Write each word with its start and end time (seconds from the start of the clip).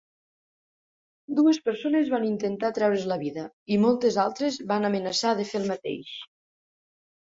Dues 1.39 1.59
persones 1.67 2.09
van 2.15 2.25
intentar 2.31 2.73
treure's 2.79 3.07
la 3.13 3.21
vida 3.27 3.47
i 3.77 3.81
moltes 3.87 4.21
altres 4.27 4.61
van 4.75 4.93
amenaçar 4.93 5.39
de 5.43 5.51
fer 5.55 5.65
el 5.65 5.75
mateix. 5.77 6.21